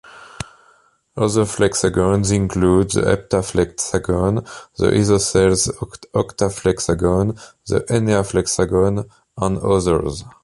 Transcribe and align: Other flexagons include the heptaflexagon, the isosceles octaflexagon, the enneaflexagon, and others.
Other 1.15 1.45
flexagons 1.45 2.31
include 2.31 2.89
the 2.89 3.01
heptaflexagon, 3.01 4.47
the 4.77 4.87
isosceles 4.97 5.67
octaflexagon, 6.13 7.39
the 7.67 7.81
enneaflexagon, 7.81 9.07
and 9.37 9.57
others. 9.59 10.23